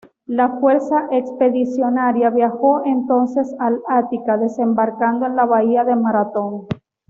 [0.25, 6.65] La fuerza expedicionaria viajó entonces al Ática, desembarcando en la bahía de Maratón.